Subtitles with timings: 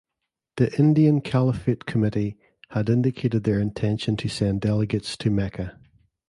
[0.57, 2.35] The Indian Caliphate Committee
[2.69, 5.77] had indicated their intention to send delegates to Mecca.